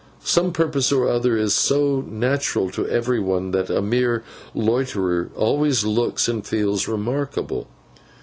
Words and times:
Some 0.23 0.51
purpose 0.51 0.91
or 0.91 1.07
other 1.07 1.37
is 1.37 1.53
so 1.53 2.01
natural 2.09 2.71
to 2.71 2.87
every 2.87 3.19
one, 3.19 3.51
that 3.51 3.69
a 3.69 3.83
mere 3.83 4.23
loiterer 4.55 5.29
always 5.35 5.85
looks 5.85 6.27
and 6.27 6.43
feels 6.43 6.87
remarkable. 6.87 7.67